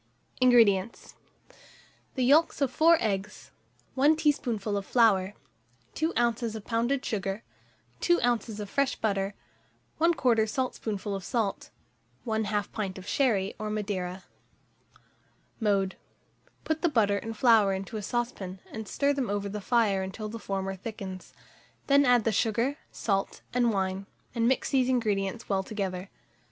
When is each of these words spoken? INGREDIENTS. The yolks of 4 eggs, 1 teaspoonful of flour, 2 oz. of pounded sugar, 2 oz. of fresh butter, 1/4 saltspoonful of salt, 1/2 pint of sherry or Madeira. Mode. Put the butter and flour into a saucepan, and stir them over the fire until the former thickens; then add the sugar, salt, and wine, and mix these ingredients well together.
INGREDIENTS. 0.39 1.13
The 2.15 2.25
yolks 2.25 2.59
of 2.59 2.71
4 2.71 2.97
eggs, 2.99 3.51
1 3.93 4.15
teaspoonful 4.15 4.75
of 4.75 4.83
flour, 4.83 5.35
2 5.93 6.11
oz. 6.17 6.55
of 6.55 6.65
pounded 6.65 7.05
sugar, 7.05 7.43
2 7.99 8.19
oz. 8.23 8.59
of 8.59 8.67
fresh 8.67 8.95
butter, 8.95 9.35
1/4 9.99 10.49
saltspoonful 10.49 11.13
of 11.13 11.23
salt, 11.23 11.69
1/2 12.25 12.71
pint 12.71 12.97
of 12.97 13.07
sherry 13.07 13.53
or 13.59 13.69
Madeira. 13.69 14.23
Mode. 15.59 15.97
Put 16.63 16.81
the 16.81 16.89
butter 16.89 17.19
and 17.19 17.37
flour 17.37 17.71
into 17.71 17.95
a 17.95 18.01
saucepan, 18.01 18.59
and 18.71 18.87
stir 18.87 19.13
them 19.13 19.29
over 19.29 19.47
the 19.49 19.61
fire 19.61 20.01
until 20.01 20.29
the 20.29 20.39
former 20.39 20.75
thickens; 20.75 21.31
then 21.85 22.05
add 22.05 22.23
the 22.23 22.31
sugar, 22.31 22.79
salt, 22.89 23.43
and 23.53 23.71
wine, 23.71 24.07
and 24.33 24.47
mix 24.47 24.71
these 24.71 24.89
ingredients 24.89 25.47
well 25.47 25.61
together. 25.61 26.09